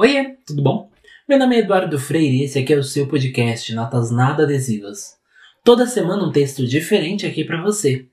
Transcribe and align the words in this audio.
Oiê, 0.00 0.36
tudo 0.46 0.62
bom? 0.62 0.92
Meu 1.28 1.40
nome 1.40 1.56
é 1.56 1.58
Eduardo 1.58 1.98
Freire 1.98 2.36
e 2.36 2.44
esse 2.44 2.56
aqui 2.56 2.72
é 2.72 2.76
o 2.76 2.84
seu 2.84 3.08
podcast 3.08 3.74
Notas 3.74 4.12
Nada 4.12 4.44
Adesivas. 4.44 5.18
Toda 5.64 5.88
semana 5.88 6.22
um 6.22 6.30
texto 6.30 6.64
diferente 6.64 7.26
aqui 7.26 7.42
para 7.42 7.60
você. 7.60 8.06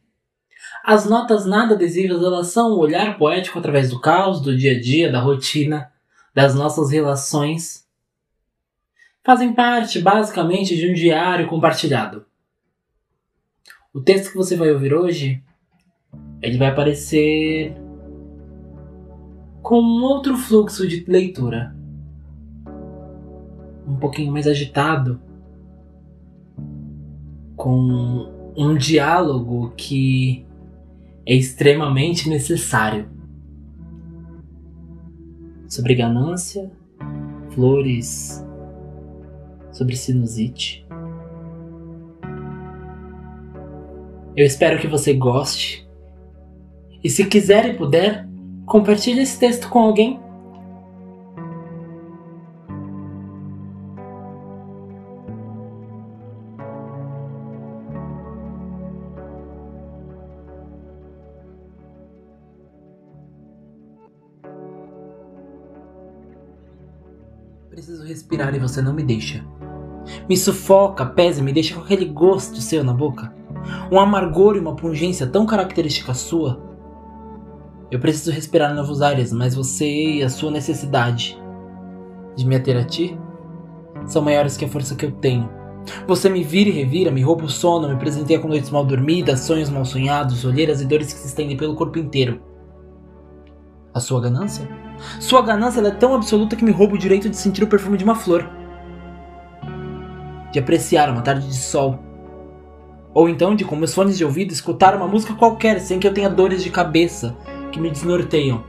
As 0.84 1.08
notas 1.08 1.46
nada 1.46 1.76
adesivas 1.76 2.24
elas 2.24 2.48
são 2.48 2.72
o 2.72 2.80
olhar 2.80 3.20
poético 3.20 3.60
através 3.60 3.92
do 3.92 4.02
caos, 4.02 4.42
do 4.42 4.58
dia 4.58 4.72
a 4.76 4.82
dia, 4.82 5.12
da 5.12 5.20
rotina, 5.20 5.92
das 6.34 6.56
nossas 6.56 6.90
relações. 6.90 7.86
Fazem 9.24 9.54
parte 9.54 10.00
basicamente 10.02 10.76
de 10.76 10.90
um 10.90 10.94
diário 10.96 11.48
compartilhado. 11.48 12.26
O 13.94 14.02
texto 14.02 14.32
que 14.32 14.38
você 14.38 14.56
vai 14.56 14.72
ouvir 14.72 14.92
hoje, 14.92 15.40
ele 16.42 16.58
vai 16.58 16.70
aparecer 16.70 17.78
com 19.62 19.78
outro 20.02 20.36
fluxo 20.36 20.88
de 20.88 21.04
leitura. 21.08 21.75
Pouquinho 24.06 24.32
mais 24.32 24.46
agitado. 24.46 25.20
Com 27.56 28.54
um 28.56 28.78
diálogo 28.78 29.74
que 29.76 30.46
é 31.26 31.34
extremamente 31.34 32.30
necessário. 32.30 33.10
Sobre 35.68 35.96
ganância, 35.96 36.72
flores, 37.50 38.46
sobre 39.72 39.96
sinusite. 39.96 40.86
Eu 44.36 44.46
espero 44.46 44.80
que 44.80 44.88
você 44.88 45.16
goste. 45.16 45.90
E 47.04 47.10
se 47.10 47.26
quiser 47.26 47.74
e 47.74 47.74
puder, 47.76 48.28
Compartilhe 48.66 49.22
esse 49.22 49.40
texto 49.40 49.70
com 49.70 49.80
alguém. 49.80 50.20
Preciso 67.76 68.06
respirar 68.06 68.56
e 68.56 68.60
você 68.60 68.82
não 68.82 68.94
me 68.94 69.04
deixa. 69.04 69.46
Me 70.30 70.38
sufoca, 70.38 71.06
pesa 71.06 71.42
e 71.42 71.44
me 71.44 71.52
deixa 71.52 71.76
com 71.76 71.82
aquele 71.82 72.06
gosto 72.06 72.62
seu 72.62 72.84
na 72.84 72.94
boca. 72.94 73.34
Um 73.92 74.00
amargor 74.00 74.56
e 74.56 74.60
uma 74.60 74.76
pungência 74.76 75.28
tão 75.28 75.46
característica 75.46 76.14
sua 76.14 76.66
eu 77.92 78.00
preciso 78.00 78.32
respirar 78.32 78.74
novos 78.74 79.02
ares, 79.02 79.32
mas 79.32 79.54
você 79.54 79.86
e 79.86 80.24
a 80.24 80.30
sua 80.30 80.50
necessidade 80.50 81.38
de 82.36 82.46
me 82.46 82.56
ater 82.56 82.76
a 82.76 82.84
ti 82.84 83.18
são 84.06 84.22
maiores 84.22 84.58
que 84.58 84.66
a 84.66 84.68
força 84.68 84.96
que 84.96 85.06
eu 85.06 85.12
tenho. 85.12 85.50
Você 86.08 86.28
me 86.28 86.44
vira 86.44 86.70
e 86.70 86.74
revira, 86.74 87.12
me 87.12 87.22
rouba 87.22 87.46
o 87.46 87.50
sono, 87.50 87.88
me 87.88 87.96
presenteia 87.96 88.40
com 88.40 88.48
noites 88.48 88.72
mal 88.72 88.84
dormidas, 88.84 89.42
sonhos 89.42 89.70
mal 89.70 89.86
sonhados, 89.86 90.44
olheiras 90.44 90.82
e 90.82 90.86
dores 90.86 91.14
que 91.14 91.20
se 91.20 91.28
estendem 91.28 91.56
pelo 91.56 91.76
corpo 91.76 92.00
inteiro. 92.00 92.42
A 93.96 94.02
sua 94.02 94.20
ganância? 94.20 94.68
Sua 95.22 95.42
ganância 95.42 95.80
é 95.80 95.90
tão 95.90 96.14
absoluta 96.14 96.58
que 96.58 96.66
me 96.66 96.72
rouba 96.72 96.96
o 96.96 96.98
direito 96.98 97.30
de 97.30 97.38
sentir 97.38 97.64
o 97.64 97.68
perfume 97.68 97.98
de 97.98 98.04
uma 98.04 98.14
flor. 98.14 98.46
De 100.52 100.60
apreciar 100.60 101.10
uma 101.10 101.22
tarde 101.22 101.48
de 101.48 101.56
sol. 101.56 101.98
Ou 103.14 103.30
então 103.30 103.56
de, 103.56 103.64
com 103.64 103.74
meus 103.78 103.94
fones 103.94 104.18
de 104.18 104.26
ouvido, 104.26 104.52
escutar 104.52 104.94
uma 104.98 105.08
música 105.08 105.34
qualquer 105.34 105.80
sem 105.80 105.98
que 105.98 106.06
eu 106.06 106.14
tenha 106.14 106.30
dores 106.30 106.62
de 106.62 106.70
cabeça 106.70 107.38
que 107.72 107.80
me 107.80 107.90
desnorteiam. 107.90 108.62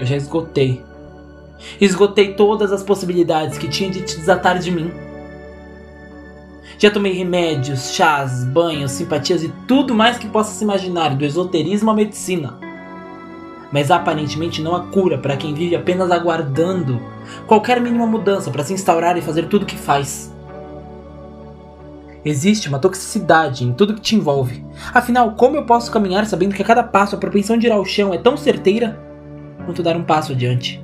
Eu 0.00 0.04
já 0.04 0.16
esgotei. 0.16 0.82
Esgotei 1.80 2.34
todas 2.34 2.72
as 2.72 2.82
possibilidades 2.82 3.58
que 3.58 3.68
tinha 3.68 3.90
de 3.90 4.02
te 4.02 4.16
desatar 4.16 4.58
de 4.58 4.72
mim. 4.72 4.90
Já 6.76 6.90
tomei 6.90 7.12
remédios, 7.12 7.94
chás, 7.94 8.44
banhos, 8.44 8.92
simpatias 8.92 9.42
e 9.42 9.48
tudo 9.66 9.94
mais 9.94 10.18
que 10.18 10.28
possa 10.28 10.52
se 10.52 10.64
imaginar, 10.64 11.14
do 11.14 11.24
esoterismo 11.24 11.90
à 11.90 11.94
medicina. 11.94 12.58
Mas 13.72 13.90
aparentemente 13.90 14.62
não 14.62 14.74
há 14.74 14.80
cura 14.86 15.18
para 15.18 15.36
quem 15.36 15.54
vive 15.54 15.76
apenas 15.76 16.10
aguardando 16.10 17.00
qualquer 17.46 17.80
mínima 17.80 18.06
mudança 18.06 18.50
para 18.50 18.64
se 18.64 18.72
instaurar 18.72 19.16
e 19.16 19.22
fazer 19.22 19.46
tudo 19.46 19.62
o 19.62 19.66
que 19.66 19.76
faz. 19.76 20.34
Existe 22.24 22.68
uma 22.68 22.78
toxicidade 22.78 23.64
em 23.64 23.72
tudo 23.72 23.94
que 23.94 24.00
te 24.00 24.16
envolve. 24.16 24.64
Afinal, 24.92 25.32
como 25.32 25.56
eu 25.56 25.64
posso 25.64 25.90
caminhar 25.90 26.26
sabendo 26.26 26.54
que 26.54 26.62
a 26.62 26.64
cada 26.64 26.82
passo 26.82 27.14
a 27.14 27.18
propensão 27.18 27.56
de 27.56 27.66
ir 27.66 27.72
ao 27.72 27.84
chão 27.84 28.12
é 28.12 28.18
tão 28.18 28.36
certeira 28.36 29.00
quanto 29.64 29.82
dar 29.82 29.96
um 29.96 30.02
passo 30.02 30.32
adiante? 30.32 30.82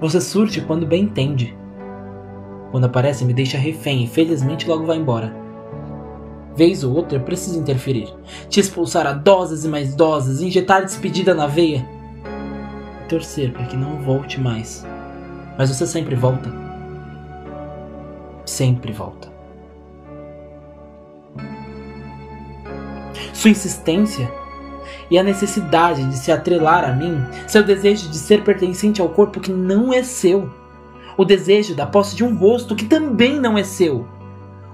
Você 0.00 0.20
surte 0.20 0.60
quando 0.60 0.86
bem 0.86 1.04
entende. 1.04 1.56
Quando 2.76 2.84
aparece, 2.84 3.24
me 3.24 3.32
deixa 3.32 3.56
refém 3.56 4.04
e 4.04 4.06
felizmente 4.06 4.68
logo 4.68 4.84
vai 4.84 4.98
embora. 4.98 5.34
Vez 6.54 6.84
ou 6.84 6.94
outra, 6.94 7.16
eu 7.16 7.22
preciso 7.22 7.58
interferir. 7.58 8.12
Te 8.50 8.60
expulsar 8.60 9.06
a 9.06 9.14
doses 9.14 9.64
e 9.64 9.68
mais 9.68 9.94
doses, 9.94 10.42
injetar 10.42 10.84
despedida 10.84 11.34
na 11.34 11.46
veia. 11.46 11.88
E 13.02 13.08
torcer 13.08 13.50
para 13.50 13.64
que 13.64 13.78
não 13.78 14.02
volte 14.02 14.38
mais. 14.38 14.84
Mas 15.56 15.70
você 15.70 15.86
sempre 15.86 16.14
volta 16.14 16.52
sempre 18.44 18.92
volta. 18.92 19.32
Sua 23.32 23.48
insistência 23.48 24.30
e 25.10 25.18
a 25.18 25.22
necessidade 25.22 26.04
de 26.10 26.18
se 26.18 26.30
atrelar 26.30 26.84
a 26.84 26.92
mim, 26.92 27.24
seu 27.48 27.62
desejo 27.62 28.10
de 28.10 28.18
ser 28.18 28.44
pertencente 28.44 29.00
ao 29.00 29.08
corpo 29.08 29.40
que 29.40 29.50
não 29.50 29.94
é 29.94 30.02
seu, 30.02 30.52
o 31.16 31.24
desejo 31.24 31.74
da 31.74 31.86
posse 31.86 32.14
de 32.14 32.24
um 32.24 32.36
rosto 32.36 32.76
que 32.76 32.84
também 32.84 33.40
não 33.40 33.56
é 33.56 33.64
seu, 33.64 34.06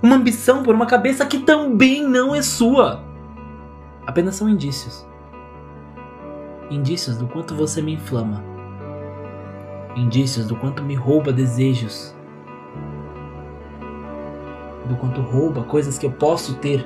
uma 0.03 0.17
ambição 0.17 0.63
por 0.63 0.75
uma 0.75 0.87
cabeça 0.87 1.25
que 1.25 1.39
também 1.39 2.03
não 2.03 2.35
é 2.35 2.43
sua, 2.43 3.03
apenas 4.07 4.37
são 4.37 4.49
indícios. 4.49 5.07
Indícios 6.71 7.17
do 7.19 7.27
quanto 7.27 7.55
você 7.55 7.83
me 7.83 7.95
inflama. 7.95 8.43
Indícios 9.95 10.47
do 10.47 10.57
quanto 10.57 10.83
me 10.83 10.95
rouba 10.95 11.33
desejos 11.33 12.15
do 14.93 14.97
quanto 14.97 15.21
rouba 15.21 15.63
coisas 15.65 15.99
que 15.99 16.07
eu 16.07 16.11
posso 16.11 16.55
ter. 16.55 16.85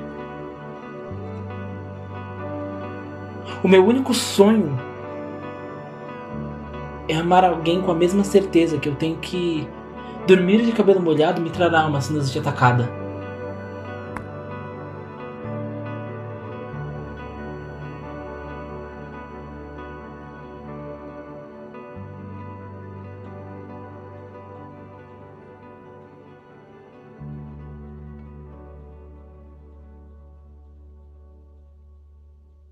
O 3.62 3.68
meu 3.68 3.84
único 3.84 4.12
sonho 4.14 4.78
é 7.08 7.16
amar 7.16 7.44
alguém 7.44 7.80
com 7.80 7.90
a 7.90 7.94
mesma 7.94 8.24
certeza 8.24 8.78
que 8.78 8.88
eu 8.88 8.94
tenho 8.94 9.16
que 9.16 9.66
dormir 10.26 10.64
de 10.64 10.72
cabelo 10.72 11.00
molhado 11.00 11.40
me 11.40 11.50
trará 11.50 11.86
uma 11.86 12.00
sinusite 12.00 12.38
atacada. 12.38 13.05